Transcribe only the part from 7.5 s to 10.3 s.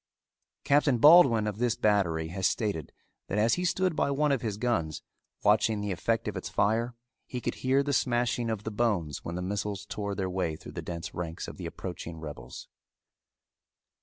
hear the smashing of the bones when the missiles tore their